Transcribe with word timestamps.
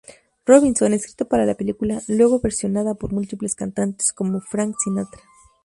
Robinson", 0.47 0.93
escrito 0.93 1.27
para 1.27 1.45
la 1.45 1.53
película; 1.53 2.01
luego, 2.07 2.39
versionada 2.39 2.95
por 2.95 3.13
múltiples 3.13 3.53
cantantes, 3.53 4.11
como 4.13 4.41
Frank 4.41 4.73
Sinatra. 4.83 5.21